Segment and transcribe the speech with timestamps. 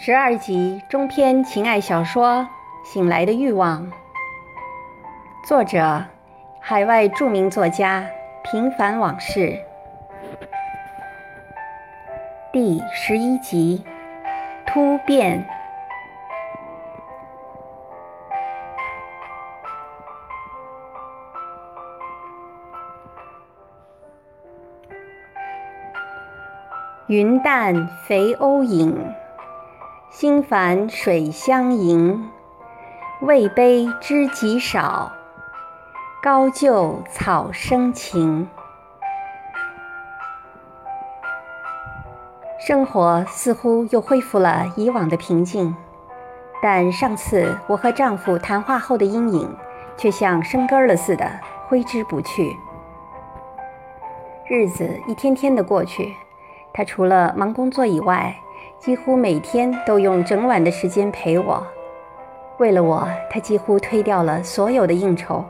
[0.00, 2.46] 十二集中篇情爱小说
[2.88, 3.84] 《醒来的欲望》，
[5.44, 6.04] 作者：
[6.60, 8.06] 海外著名作家
[8.44, 9.58] 平凡往事，
[12.52, 13.84] 第十一集
[14.64, 15.44] 突变。
[27.08, 28.96] 云淡肥鸥影。
[30.10, 32.30] 心烦水相迎，
[33.20, 35.12] 味悲知己少，
[36.22, 38.48] 高就草生情。
[42.58, 45.76] 生活似乎又恢复了以往的平静，
[46.62, 49.56] 但上次我和丈夫谈话后的阴影，
[49.96, 51.30] 却像生根了似的
[51.68, 52.56] 挥之不去。
[54.48, 56.14] 日子一天天的过去，
[56.72, 58.34] 他除了忙工作以外，
[58.78, 61.66] 几乎每天都用整晚的时间陪我，
[62.58, 65.44] 为了我，他几乎推掉了所有的应酬。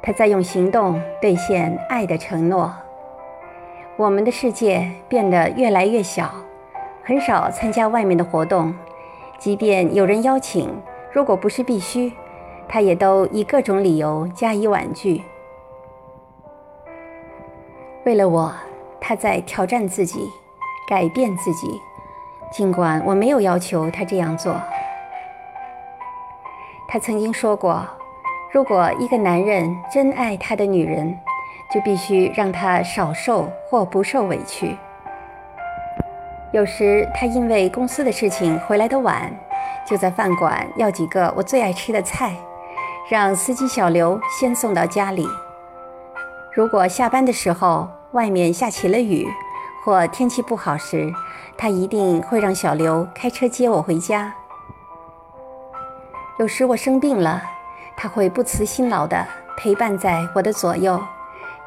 [0.00, 2.72] 他在用行动兑现爱的承诺。
[3.96, 6.30] 我们的世界变得越来越小，
[7.02, 8.72] 很少参加外面的活动，
[9.36, 10.70] 即便有人邀请，
[11.10, 12.12] 如果不是必须，
[12.68, 15.22] 他也都以各种理由加以婉拒。
[18.04, 18.54] 为了我，
[19.00, 20.28] 他在挑战自己，
[20.88, 21.80] 改变自己。
[22.54, 24.54] 尽管我没有要求他这样做，
[26.86, 27.84] 他曾经说过
[28.54, 31.18] ：“如果一个男人真爱他的女人，
[31.72, 34.76] 就必须让她少受或不受委屈。”
[36.54, 39.36] 有时他因为公司的事情回来的晚，
[39.84, 42.36] 就在饭馆要几个我最爱吃的菜，
[43.10, 45.26] 让司机小刘先送到家里。
[46.52, 49.28] 如果下班的时候外面下起了雨，
[49.84, 51.12] 或天气不好时，
[51.58, 54.34] 他一定会让小刘开车接我回家。
[56.38, 57.42] 有时我生病了，
[57.94, 59.26] 他会不辞辛劳地
[59.58, 60.98] 陪伴在我的左右，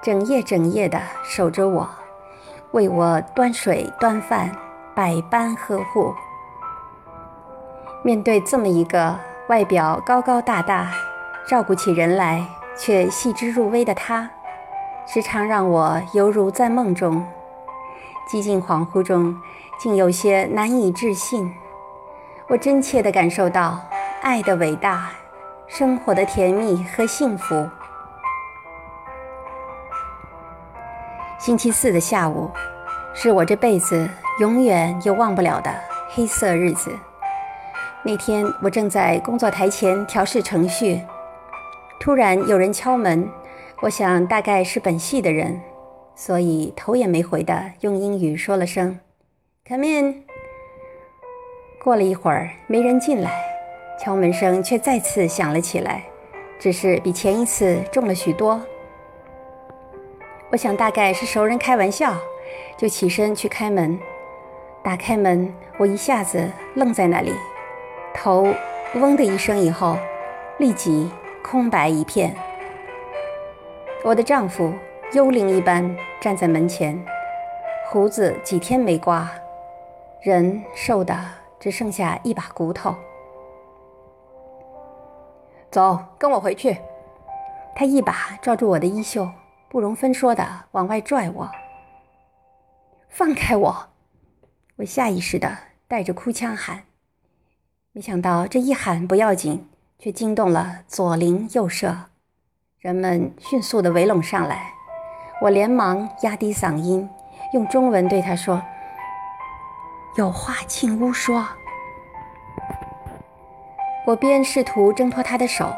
[0.02, 1.88] 整夜整夜地守着我，
[2.72, 4.50] 为我端水端饭，
[4.96, 6.12] 百般呵护。
[8.02, 9.16] 面对这么一个
[9.48, 10.92] 外表高高大大、
[11.48, 12.44] 照顾起人来
[12.76, 14.28] 却细致入微的他，
[15.06, 17.24] 时常让我犹如在梦中。
[18.28, 19.40] 寂静恍惚中，
[19.80, 21.54] 竟有些难以置信。
[22.50, 23.80] 我真切地感受到
[24.22, 25.12] 爱的伟大，
[25.68, 27.70] 生活的甜蜜和幸福。
[31.40, 32.52] 星期四的下午，
[33.14, 35.74] 是我这辈子永远也忘不了的
[36.10, 36.94] 黑色日子。
[38.04, 41.02] 那天，我正在工作台前调试程序，
[42.00, 43.30] 突然有人敲门，
[43.82, 45.62] 我想大概是本系的人。
[46.20, 49.00] 所以头也没回的用英语说了声
[49.68, 50.24] “Come in”。
[51.80, 53.32] 过了一会儿，没人进来，
[54.02, 56.06] 敲门声却再次响了起来，
[56.58, 58.60] 只是比前一次重了许多。
[60.50, 62.18] 我想大概是熟人开玩笑，
[62.76, 63.98] 就起身去开门。
[64.84, 67.32] 打开门，我一下子愣在那里，
[68.16, 68.52] 头
[68.96, 69.96] 嗡的一声以后，
[70.58, 71.12] 立即
[71.44, 72.36] 空白一片。
[74.04, 74.74] 我的丈夫。
[75.14, 77.02] 幽灵一般站在门前，
[77.86, 79.32] 胡子几天没刮，
[80.22, 81.18] 人瘦的
[81.58, 82.94] 只剩下一把骨头。
[85.72, 86.78] 走，跟我回去。
[87.74, 89.30] 他一把抓住我的衣袖，
[89.70, 91.50] 不容分说的往外拽我。
[93.08, 93.88] 放开我！
[94.76, 95.58] 我下意识的
[95.88, 96.84] 带着哭腔喊，
[97.94, 101.96] 没想到这一喊不要紧，却惊动了左邻右舍，
[102.80, 104.74] 人们迅速的围拢上来。
[105.40, 107.08] 我连忙压低嗓音，
[107.54, 108.62] 用中文对他说
[110.18, 111.48] ：“有话进屋说。”
[114.04, 115.72] 我边试图挣脱他的手，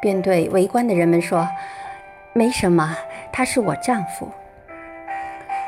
[0.00, 1.48] 边对围观的人们说
[2.32, 2.96] ：“没什么，
[3.32, 4.28] 他是我丈夫。”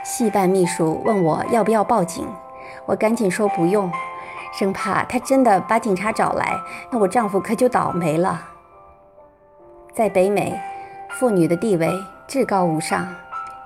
[0.04, 2.28] 戏办秘书问我要不要报警，
[2.86, 3.91] 我赶紧说不用，
[4.53, 6.56] 生怕他真的把警察找来，
[6.92, 8.48] 那我丈夫可就倒霉了。
[9.92, 10.60] 在北美，
[11.10, 11.91] 妇女的地位
[12.28, 13.12] 至高无上。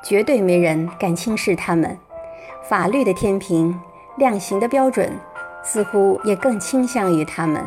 [0.09, 1.99] 绝对没人敢轻视他们，
[2.63, 3.77] 法律的天平、
[4.19, 5.19] 量刑的标准，
[5.65, 7.67] 似乎也更倾向于他们。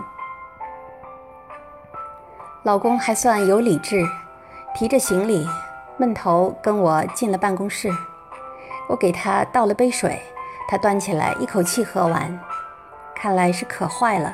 [2.63, 4.07] 老公还算有理智，
[4.73, 5.45] 提着行李，
[5.97, 7.91] 闷头跟我进了办公室。
[8.87, 10.17] 我给他倒了杯水，
[10.69, 12.39] 他端起来一口气喝完，
[13.13, 14.33] 看来是渴坏了。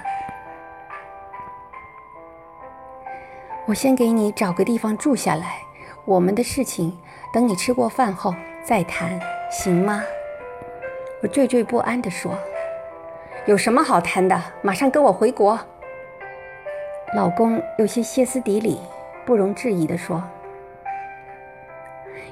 [3.66, 5.62] 我先给你找个地方住下来，
[6.06, 6.96] 我们的事情。
[7.36, 8.34] 等你吃过饭后
[8.64, 9.20] 再谈，
[9.52, 10.02] 行吗？
[11.22, 12.32] 我惴惴不安地说
[13.46, 14.42] ：“有什么好谈的？
[14.62, 15.60] 马上跟我回国。
[17.14, 18.80] 老公有些歇斯底里，
[19.26, 20.24] 不容置疑地说：“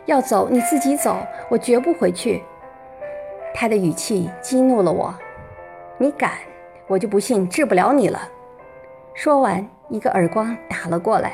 [0.07, 1.17] 要走你自己走，
[1.49, 2.41] 我绝不回去。”
[3.53, 5.13] 他的语气激怒了我。
[5.97, 6.31] 你敢，
[6.87, 8.21] 我就不信治不了你了。
[9.13, 11.33] 说完，一个耳光打了过来。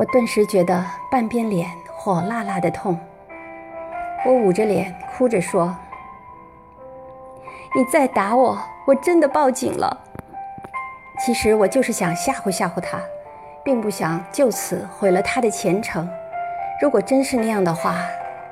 [0.00, 2.98] 我顿时觉得半边脸火辣辣的痛。
[4.24, 5.76] 我捂着脸哭着说
[7.76, 9.94] ：“你再打我，我真的报警了。”
[11.20, 12.98] 其实我就是想吓唬吓唬他，
[13.62, 16.08] 并不想就此毁了他的前程。
[16.80, 17.96] 如果真是那样的话，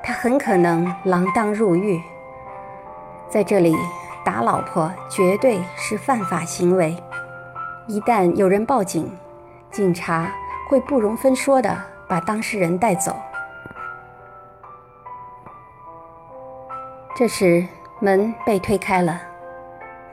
[0.03, 1.99] 他很可能锒铛入狱。
[3.27, 3.75] 在这里
[4.23, 6.95] 打老婆绝对是犯法行为，
[7.87, 9.11] 一旦有人报警，
[9.71, 10.31] 警察
[10.69, 11.75] 会不容分说的
[12.07, 13.15] 把当事人带走。
[17.15, 17.67] 这时
[17.99, 19.19] 门被推开了，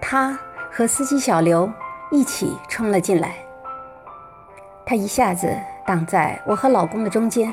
[0.00, 0.36] 他
[0.72, 1.70] 和司机小刘。
[2.08, 3.34] 一起冲了进来，
[4.84, 5.52] 他一下子
[5.84, 7.52] 挡在我和老公的中间，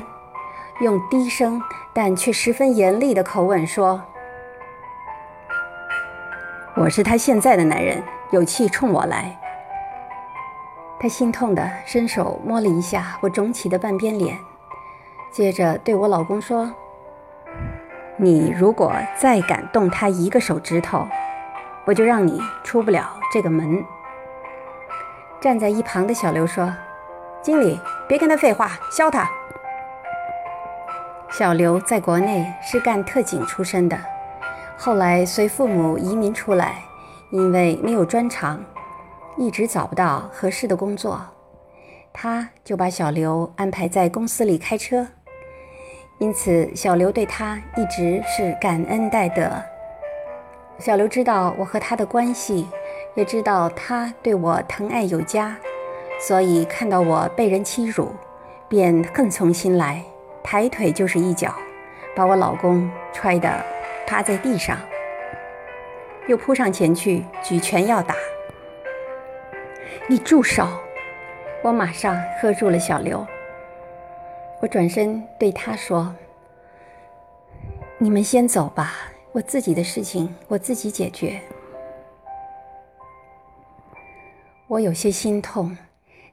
[0.80, 1.60] 用低声
[1.92, 4.00] 但却十分严厉的口吻说
[6.78, 8.00] ：“我是他现在的男人，
[8.30, 9.36] 有气冲我来。”
[11.04, 14.38] 他心痛的伸手摸了一下我肿起的半边脸，
[15.30, 16.72] 接着对我老公说
[18.16, 21.06] ：“你如果再敢动他一个手指头，
[21.84, 23.84] 我就让你出不了这个门。”
[25.42, 26.72] 站在一旁的小刘说
[27.44, 27.78] ：“经理，
[28.08, 29.30] 别跟他废话，削他。”
[31.28, 33.98] 小刘在国内是干特警出身的，
[34.78, 36.76] 后来随父母移民出来，
[37.28, 38.58] 因为没有专长，
[39.36, 41.20] 一直找不到合适的工作，
[42.12, 45.06] 他就把小刘安排在公司里开车，
[46.18, 49.50] 因此小刘对他一直是感恩戴德。
[50.78, 52.66] 小刘知道我和他的关系。
[53.16, 55.56] 也知道他对我疼爱有加，
[56.20, 58.10] 所以看到我被人欺辱，
[58.68, 60.02] 便恨从心来，
[60.42, 61.54] 抬腿就是一脚，
[62.16, 63.48] 把我老公踹得
[64.04, 64.76] 趴在地上，
[66.26, 68.16] 又扑上前去举拳要打。
[70.06, 70.68] 你住手！
[71.62, 73.26] 我马上喝住了小刘。
[74.60, 76.14] 我转身对他说
[77.96, 78.92] ：“你们先走吧，
[79.32, 81.40] 我自己的事情我自己解决。”
[84.68, 85.74] 我有些心痛，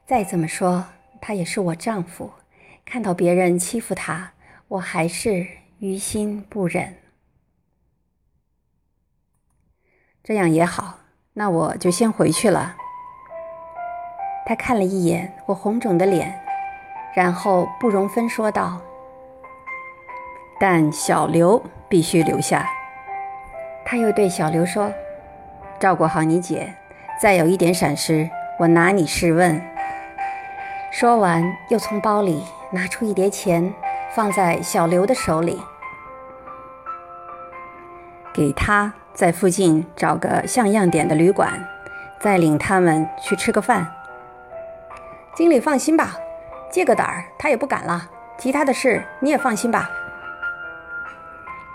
[0.06, 0.86] 再怎么说，
[1.22, 2.30] 他也是我丈夫。
[2.84, 4.34] 看到别人欺负他，
[4.68, 5.48] 我还是
[5.80, 6.98] 于心不忍。
[10.22, 11.00] 这样也好，
[11.34, 12.76] 那我就先回去了。
[14.46, 16.40] 他看了一眼我红肿的脸，
[17.14, 18.80] 然后不容分说道
[20.60, 22.68] ：“但小刘必须留下。”
[23.86, 24.92] 他又对小刘说
[25.80, 26.74] ：“照顾好你姐。”
[27.22, 28.28] 再有一点闪失，
[28.58, 29.62] 我拿你试问。
[30.92, 33.72] 说完，又从包里拿出一叠钱，
[34.10, 35.62] 放在小刘的手里，
[38.34, 41.64] 给他在附近找个像样点的旅馆，
[42.20, 43.94] 再领他们去吃个饭。
[45.34, 46.16] 经理放心吧，
[46.70, 48.10] 借个胆儿他也不敢了。
[48.38, 49.90] 其他的事你也放心吧。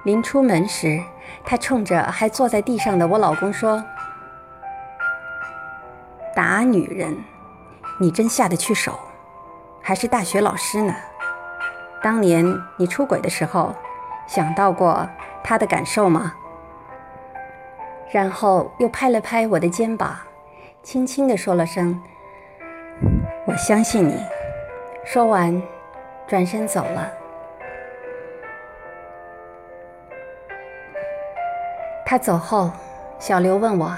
[0.04, 1.02] 临出门时，
[1.44, 3.82] 他冲着还坐在地上的我老公说。
[6.34, 7.16] 打女人，
[7.98, 8.98] 你真下得去手？
[9.80, 10.94] 还是大学老师呢？
[12.02, 13.74] 当年你出轨的时候，
[14.26, 15.08] 想到过
[15.42, 16.34] 他的感受吗？
[18.10, 20.16] 然后又拍了拍我的肩膀，
[20.82, 22.00] 轻轻地说了声
[23.46, 24.22] ：“我相信你。”
[25.04, 25.62] 说完，
[26.26, 27.10] 转身走了。
[32.04, 32.70] 他走后，
[33.18, 33.96] 小刘问我：“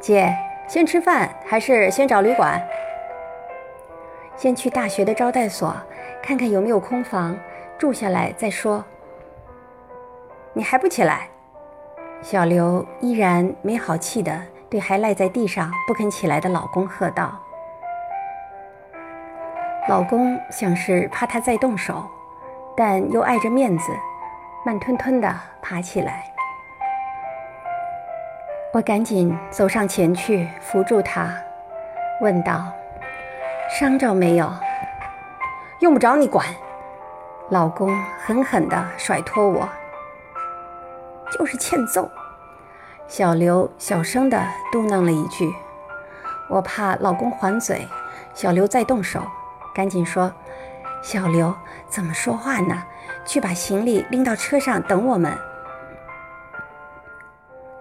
[0.00, 0.34] 姐。”
[0.68, 2.60] 先吃饭还是先找旅馆？
[4.36, 5.72] 先去大学的招待所
[6.20, 7.38] 看看有没有空房
[7.78, 8.84] 住下来再说。
[10.52, 11.28] 你还不起来？
[12.20, 17.40] 小刘依然没好气的对还赖在地上不肯起来的老公喝道。
[19.88, 22.04] 老公像是怕他再动手，
[22.76, 23.92] 但又碍着面子，
[24.64, 26.24] 慢吞吞地爬起来。
[28.72, 31.32] 我赶紧走上前去扶住他，
[32.20, 32.64] 问道
[33.70, 34.52] ：“伤着没有？
[35.78, 36.44] 用不着你管。”
[37.50, 39.68] 老公狠狠地甩脱我，
[41.30, 42.10] 就是欠揍。
[43.06, 44.36] 小刘小声地
[44.72, 45.48] 嘟囔了一句
[46.50, 47.86] ：“我怕老公还嘴，
[48.34, 49.22] 小刘再动手，
[49.76, 50.32] 赶紧说：
[51.02, 51.54] 小刘
[51.86, 52.82] 怎么说话呢？
[53.26, 55.36] 去把行李拎到车上等我们。”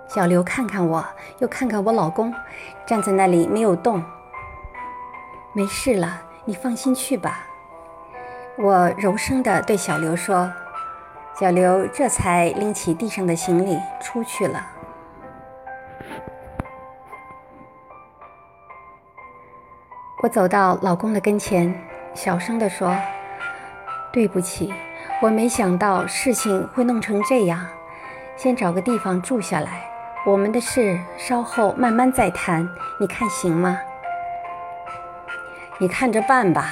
[0.09, 1.05] 小刘看看我，
[1.39, 2.33] 又看看我老公，
[2.85, 4.03] 站在那里没有动。
[5.53, 7.47] 没事了，你放心去吧。
[8.57, 10.51] 我柔声地对小刘说。
[11.39, 14.67] 小刘这才拎起地上的行李出去了。
[20.25, 21.72] 我走到老公的跟前，
[22.15, 22.98] 小声地说
[24.12, 24.74] ：“对不起，
[25.22, 27.63] 我没想到事情会弄成这样。
[28.36, 29.88] 先找个地方住下来，
[30.25, 32.67] 我们的事稍后慢慢再谈，
[33.00, 33.79] 你看行吗
[35.77, 36.72] ？”“你看着办吧。”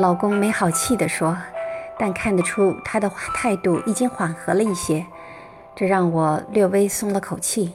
[0.00, 1.36] 老公没好气地说。
[1.98, 5.04] 但看得出他的态度已经缓和了一些，
[5.74, 7.72] 这让我略微松了口气。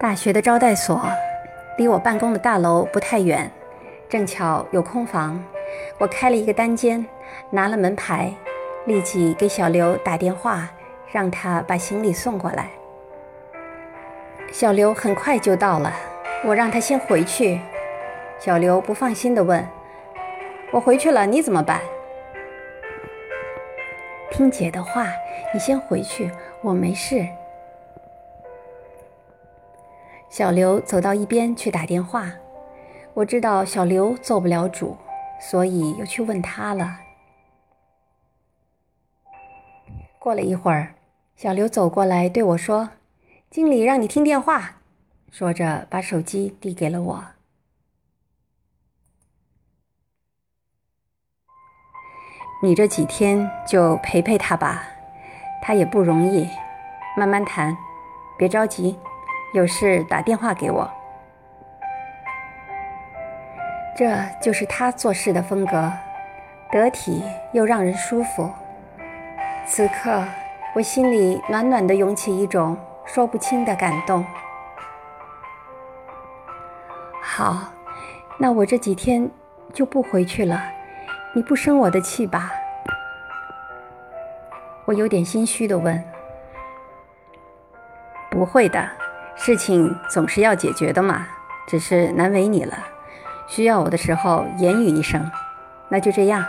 [0.00, 1.04] 大学的招待所
[1.76, 3.50] 离我办公的大楼不太远，
[4.08, 5.42] 正巧有空房，
[5.98, 7.04] 我开了一个单间，
[7.50, 8.32] 拿了门牌，
[8.86, 10.70] 立即给小刘打电话，
[11.10, 12.70] 让他把行李送过来。
[14.52, 15.92] 小刘很快就到了，
[16.44, 17.60] 我让他先回去。
[18.38, 19.66] 小刘不放心地问
[20.70, 21.80] ：“我回去了，你怎么办？”
[24.30, 25.08] 听姐的话，
[25.52, 27.26] 你先回去，我没事。
[30.30, 32.30] 小刘走到一边去打电话，
[33.14, 34.96] 我知道小刘做不了主，
[35.40, 36.98] 所以又去问他了。
[40.18, 40.94] 过了一会儿，
[41.34, 42.90] 小刘走过来对我说
[43.50, 44.76] ：“经理让你听电话。”
[45.32, 47.24] 说着把手机递给了我。
[52.62, 54.82] 你这几天就陪陪他吧，
[55.62, 56.48] 他也不容易，
[57.16, 57.76] 慢慢谈，
[58.36, 58.98] 别着急，
[59.52, 60.90] 有事打电话给我。
[63.96, 65.92] 这就是他做事的风格，
[66.70, 68.48] 得体又让人舒服。
[69.66, 70.22] 此刻
[70.74, 74.24] 我心里暖暖的涌起一种说不清的感动。
[77.20, 77.72] 好，
[78.38, 79.28] 那我这几天
[79.72, 80.62] 就不回去了。
[81.34, 82.52] 你不生我的气吧？
[84.86, 86.02] 我有点心虚的问。
[88.30, 88.88] 不会的，
[89.38, 91.26] 事情总是要解决的嘛，
[91.66, 92.76] 只是难为你了。
[93.46, 95.30] 需要我的时候言语一声，
[95.88, 96.44] 那就这样。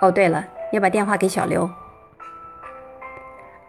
[0.00, 0.42] 哦，对了，
[0.72, 1.68] 要把电话给小刘。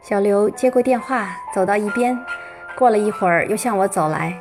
[0.01, 2.17] 小刘接过电话，走到一边，
[2.77, 4.39] 过了一会儿又向我走来，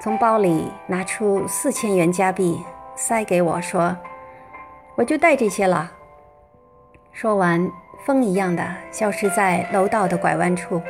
[0.00, 2.60] 从包里拿出四千元加币，
[2.96, 3.96] 塞给我说。
[4.96, 5.92] 我就带这些了。
[7.12, 7.70] 说完，
[8.04, 10.82] 风一样的消失在楼道的拐弯处。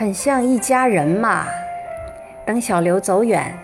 [0.00, 1.46] 很像一家人嘛。
[2.46, 3.54] 等小刘走远，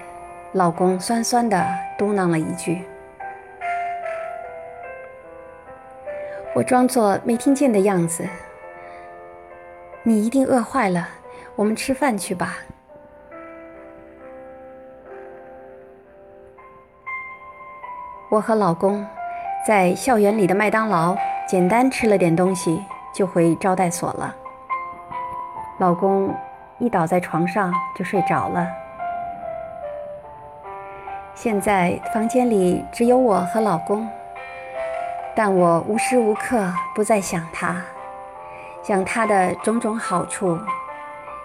[0.53, 1.67] 老公酸酸的
[1.97, 2.83] 嘟囔了一句。
[6.55, 8.23] 我装作没听见的样子。
[10.03, 11.09] 你一定饿坏了，
[11.55, 12.59] 我们吃饭去吧。
[18.29, 19.03] 我和老公
[19.67, 21.17] 在校园里的麦当劳
[21.49, 24.37] 简单吃了点东西，就回招待所了。
[25.79, 26.35] 老公
[26.79, 28.67] 一倒在床上就睡着了。
[31.35, 34.09] 现在房间里只有我和老公，
[35.35, 37.77] 但我无时无刻不在想他，
[38.83, 40.59] 想他的种种好处，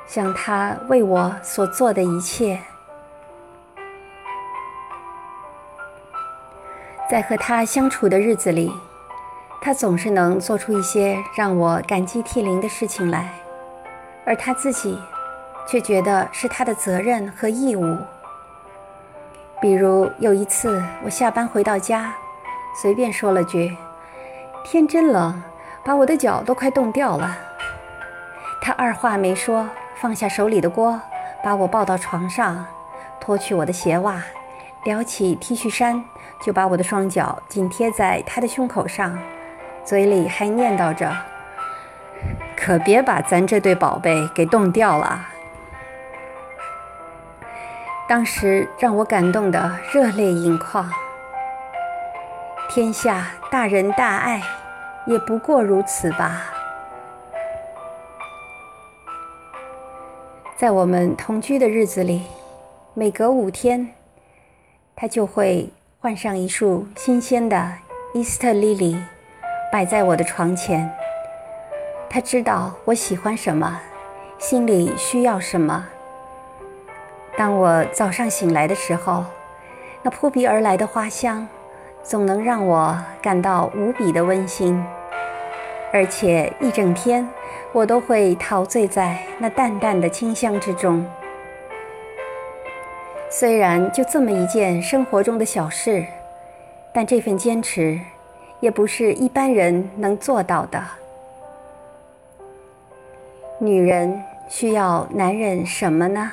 [0.08, 2.58] 想他为我所做的一切。
[7.10, 8.72] 在和他相处的日子里，
[9.62, 13.30] 他总是能做出一些让我感激涕零的事情来，
[14.26, 15.00] 而他自己
[15.68, 17.98] 却觉得是他的责任和义务。
[19.62, 22.14] 比如有一次，我下班回到家，
[22.82, 23.78] 随便说了句
[24.66, 25.42] ：“天真冷，
[25.84, 27.38] 把我的脚都快冻掉了。”
[28.62, 31.00] 他二话没说，放下手里的锅，
[31.44, 32.66] 把我抱到床上，
[33.20, 34.22] 脱去我的鞋袜，
[34.84, 36.04] 撩起 T 恤衫。
[36.44, 39.16] 就把我的双脚紧贴在他的胸口上，
[39.86, 41.16] 嘴里还念叨着
[42.64, 45.28] ：“可别把咱这对宝贝给冻掉了。”
[48.08, 50.88] 当时让我感动的热泪盈眶。
[52.70, 54.44] 天下大仁大爱，
[55.06, 56.44] 也不过如此吧。
[60.56, 62.24] 在我们同居的日子里，
[62.94, 63.90] 每隔五天，
[64.96, 65.72] 他就会。
[66.04, 67.74] 换上一束新鲜的
[68.16, 68.98] 伊斯特莉莉，
[69.72, 70.92] 摆在我的床前。
[72.14, 73.80] 他知道我喜欢什么，
[74.38, 75.88] 心里需要什么。
[77.38, 79.24] 当我早上醒来的时候，
[80.04, 81.48] 那扑鼻而来的花香，
[82.04, 84.84] 总能让我感到无比的温馨，
[85.94, 87.26] 而且一整天
[87.72, 91.06] 我都会陶醉在那淡淡的清香之中。
[93.30, 96.06] 虽然就这么一件生活中的小事，
[96.92, 97.98] 但这份坚持
[98.60, 100.84] 也不是一般人能做到的。
[103.64, 106.32] 女人需要男人什么呢？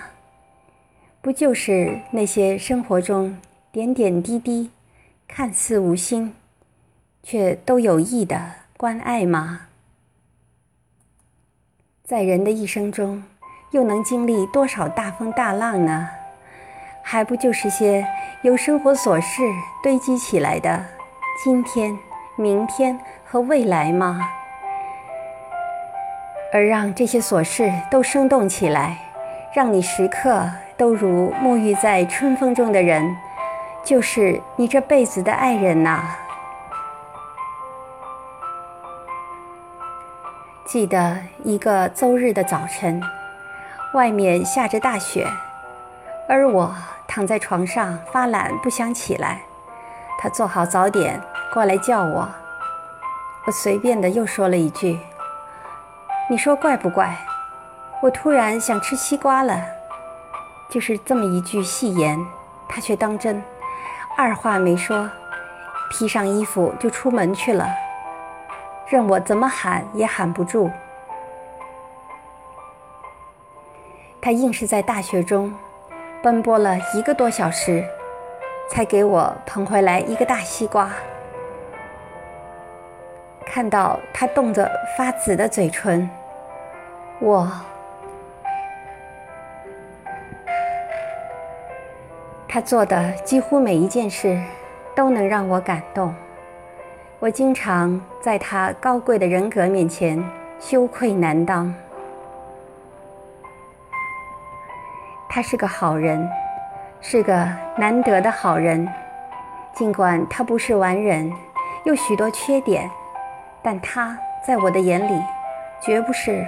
[1.21, 3.37] 不就是那些生活中
[3.71, 4.71] 点点滴滴、
[5.27, 6.35] 看似无心，
[7.23, 8.41] 却都有意的
[8.79, 9.67] 关爱吗？
[12.03, 13.23] 在人的一生中，
[13.73, 16.09] 又能经历多少大风大浪呢？
[17.03, 18.07] 还不就是些
[18.41, 19.43] 由生活琐事
[19.83, 20.83] 堆积起来的
[21.45, 21.99] 今天、
[22.37, 24.31] 明天和未来吗？
[26.53, 28.99] 而让这些琐事都生动起来，
[29.55, 30.49] 让你时刻。
[30.79, 33.17] 都如沐浴在春风中的人，
[33.83, 36.05] 就是你这辈子的爱人呐。
[40.65, 43.03] 记得一个周日的早晨，
[43.93, 45.27] 外面下着大雪，
[46.29, 46.73] 而我
[47.09, 49.41] 躺在床上发懒，不想起来。
[50.21, 51.21] 他做好早点
[51.53, 52.29] 过来叫我，
[53.47, 55.01] 我随便的又说了一句
[56.31, 57.17] ：“你说怪不怪？
[58.03, 59.61] 我突然想吃西瓜了。”
[60.69, 62.19] 就是这么一句戏言，
[62.69, 63.43] 他却当真，
[64.19, 65.09] 二话没说，
[65.91, 67.67] 披上衣服就出门去了，
[68.87, 70.71] 任我怎么喊也喊不住。
[74.21, 75.55] 他硬是在大雪中
[76.23, 77.83] 奔波了一个多小时，
[78.69, 80.91] 才给我捧回来一个大西瓜。
[83.47, 86.11] 看到他冻得发紫的嘴唇，
[87.21, 87.51] 我。
[92.47, 94.41] 他做的几乎每一件事，
[94.95, 96.15] 都能让我感动。
[97.19, 100.23] 我经常在他高贵的人格面前
[100.59, 101.73] 羞愧难当。
[105.29, 106.27] 他是个好人，
[107.01, 108.89] 是个难得的好人。
[109.75, 111.33] 尽管他不是完人，
[111.85, 112.91] 有许多缺点，
[113.63, 115.23] 但他在我的眼里，
[115.81, 116.45] 绝不是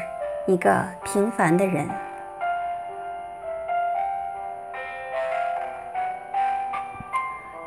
[0.51, 1.89] 一个平凡的人。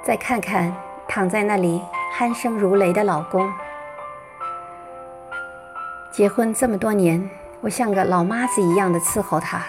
[0.03, 0.75] 再看看
[1.07, 1.81] 躺在那里
[2.19, 3.49] 鼾声如雷的老公，
[6.11, 7.29] 结婚这么多年，
[7.61, 9.63] 我像个老妈子一样的伺候他，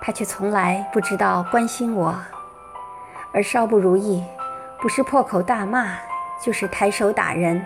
[0.00, 2.18] 他却从来不知道关心我，
[3.34, 4.24] 而稍不如意，
[4.80, 5.98] 不是破口大骂，
[6.42, 7.62] 就是抬手打人，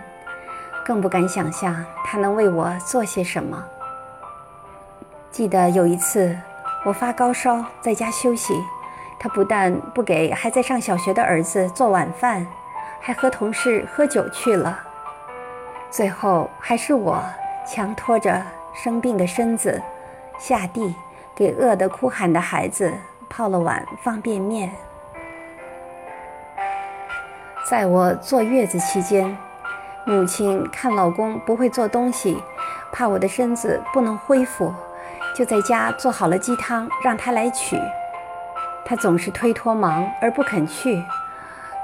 [0.85, 3.65] 更不敢想象他能为我做些什么。
[5.37, 6.35] 记得有一次，
[6.83, 8.55] 我发高烧在家休息。
[9.19, 12.47] 他不但不给还在上小学的儿子做晚饭，
[13.03, 14.81] 还和同事喝酒去了。
[15.91, 17.23] 最后还是我
[17.67, 19.83] 强拖着生病的身子
[20.39, 20.95] 下地，
[21.35, 22.91] 给饿得哭喊的孩子
[23.29, 24.71] 泡了碗方便面。
[27.69, 29.37] 在我坐月子期间，
[30.07, 32.43] 母亲看老公不会做东西，
[32.91, 34.73] 怕我的身子不能恢复，
[35.37, 37.79] 就在家做好了鸡汤让他来取。
[38.87, 41.05] 他总是推脱忙而不肯去，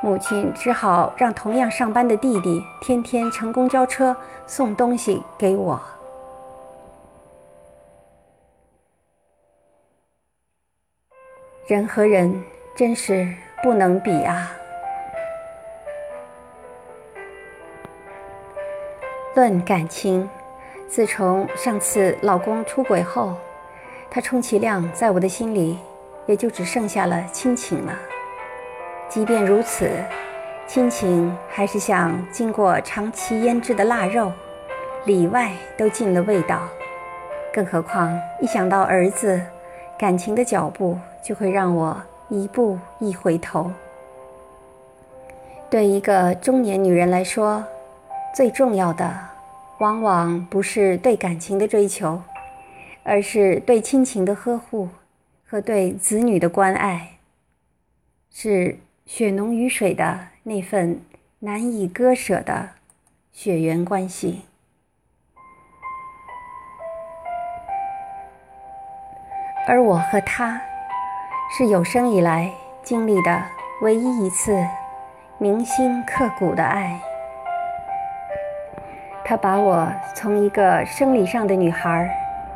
[0.02, 5.78] 母亲只好让同样上班的弟弟天天乘公交车送东西给我。
[11.66, 12.42] 人和人
[12.74, 14.50] 真是不能比啊！
[19.34, 20.28] 论感情，
[20.92, 23.34] 自从上次老公出轨后，
[24.10, 25.78] 他充其量在我的心里。
[26.26, 27.92] 也就只剩下了亲情了。
[29.08, 29.90] 即便如此，
[30.68, 34.30] 亲情还是像经过长期腌制的腊肉，
[35.04, 36.60] 里外都进了味道。
[37.52, 39.40] 更何况一想到儿子，
[39.98, 43.72] 感情的脚步就会让我一步一回头。
[45.68, 47.64] 对一个中年女人来说，
[48.32, 49.12] 最重要的
[49.82, 52.22] 往往不是对感情的追求，
[53.02, 54.88] 而是对亲情的呵护。
[55.44, 57.18] 和对子女的关爱，
[58.30, 61.02] 是血浓于水的那份
[61.40, 62.70] 难以割舍的
[63.32, 64.46] 血缘关系。
[69.66, 70.62] 而我和他，
[71.50, 72.50] 是有生以来
[72.82, 73.44] 经历的
[73.82, 74.64] 唯一一次
[75.36, 76.98] 铭心刻骨的爱。
[79.32, 82.06] 他把我从一个生理上的女孩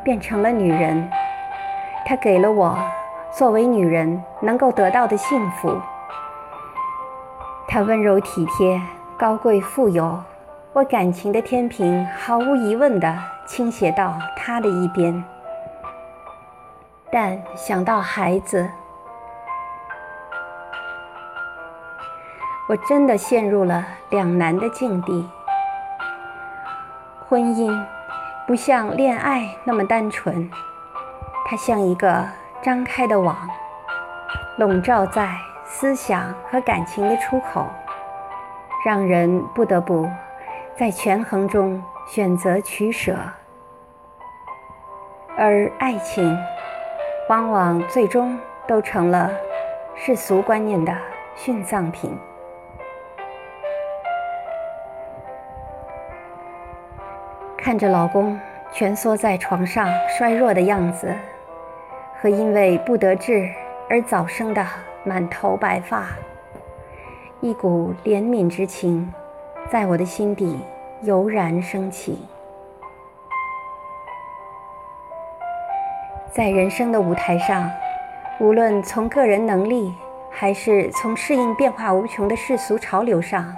[0.05, 1.11] 变成了女人。
[2.05, 2.79] 他给了我
[3.33, 5.81] 作为女人能够得到的幸福，
[7.67, 8.79] 他温柔体贴、
[9.17, 10.23] 高贵富有，
[10.75, 15.25] 我感情的天平毫无疑问地倾斜到他的一边。
[17.11, 18.69] 但想到孩子，
[22.69, 25.27] 我真的陷入了两难的境地。
[27.29, 27.85] 婚姻
[28.47, 30.49] 不像恋爱那么单纯，
[31.45, 32.25] 它像一个
[32.63, 33.37] 张开的网，
[34.59, 37.67] 笼罩在思想和感情的出口，
[38.85, 40.09] 让人不得不
[40.77, 43.17] 在权衡中选择取舍。
[45.37, 46.39] 而爱情，
[47.29, 49.33] 往往最终都成了
[49.97, 50.97] 世俗观念的
[51.37, 52.17] 殉葬品。
[57.67, 58.39] 看着老公
[58.73, 61.13] 蜷缩在床上衰弱的样子，
[62.23, 63.51] 和因为不得志
[63.91, 64.65] 而早生的
[65.03, 66.07] 满头白发，
[67.41, 69.13] 一股怜悯之情
[69.69, 70.61] 在我的心底
[71.03, 72.25] 油然升起。
[76.31, 77.69] 在人生的舞台上，
[78.39, 79.93] 无论从个人能力，
[80.31, 83.53] 还是从适应变化无穷的世俗潮流上，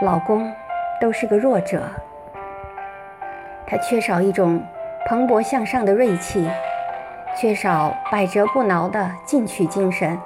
[0.00, 0.50] 老公
[0.98, 1.82] 都是个弱者。
[3.72, 4.62] 他缺少一种
[5.08, 6.46] 蓬勃向上的锐气，
[7.40, 10.20] 缺少百折不挠的进取精神，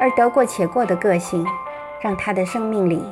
[0.00, 1.46] 而得过且过的个性，
[2.00, 3.04] 让他的生命里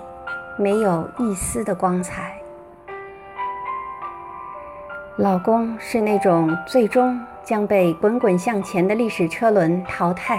[0.57, 2.33] 没有一丝的光彩。
[5.19, 10.39] 老公是那种最终将被滚滚向前的历史车轮淘汰，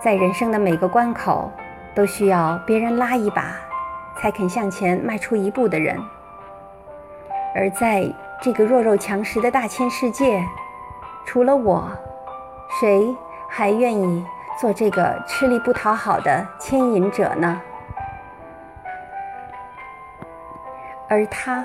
[0.00, 1.50] 在人生的每个关口
[1.96, 3.56] 都需要别人拉一把，
[4.16, 5.98] 才肯向前迈出一步的人。
[7.54, 8.04] 而在
[8.40, 10.44] 这个弱肉强食的大千世界，
[11.24, 11.90] 除了我，
[12.80, 13.14] 谁
[13.48, 14.24] 还愿意
[14.58, 17.60] 做这个吃力不讨好的牵引者呢？
[21.08, 21.64] 而他，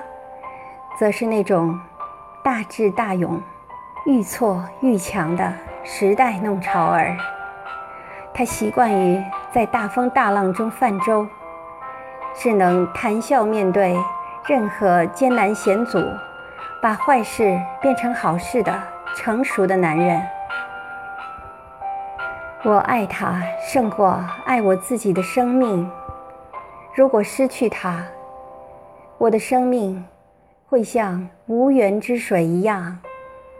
[0.97, 1.79] 则是那种
[2.43, 3.39] 大智大勇、
[4.05, 7.15] 愈挫愈强的时代弄潮儿。
[8.33, 11.27] 他习惯于在大风大浪中泛舟，
[12.33, 13.95] 是能谈笑面对。
[14.47, 15.99] 任何艰难险阻，
[16.79, 18.71] 把坏事变成好事的
[19.15, 20.21] 成熟的男人，
[22.63, 25.89] 我爱他胜过爱我自己的生命。
[26.93, 28.05] 如果失去他，
[29.17, 30.05] 我的生命
[30.67, 32.99] 会像无源之水一样，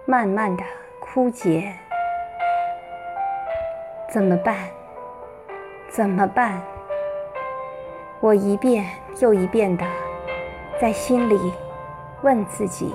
[0.05, 0.63] 慢慢的
[0.99, 1.73] 枯竭。
[4.07, 4.55] 怎么办？
[5.89, 6.61] 怎么办？
[8.19, 8.85] 我一遍
[9.19, 9.83] 又一遍的。
[10.79, 11.53] 在心里
[12.21, 12.93] 问自己：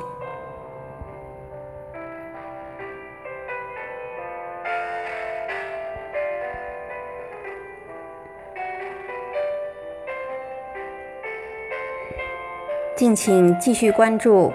[12.94, 14.52] 敬请继续关注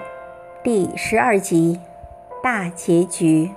[0.62, 1.80] 第十二集
[2.40, 3.50] 大结局。